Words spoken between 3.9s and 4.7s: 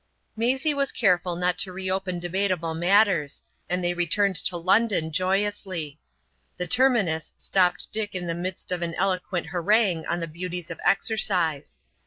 returned to